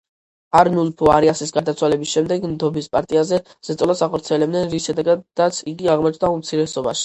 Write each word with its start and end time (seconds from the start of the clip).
არნულფო 0.59 1.11
არიასის 1.15 1.53
გარდაცვალების 1.57 2.13
შემდეგ 2.17 2.47
ნდობის 2.55 2.89
პარტიაზე 2.97 3.41
ზეწოლას 3.69 4.03
ახორციელებდნენ, 4.09 4.67
რის 4.75 4.91
შედეგადაც 4.91 5.63
იგი 5.77 5.95
აღმოჩნდა 5.97 6.37
უმცირესობაში. 6.41 6.99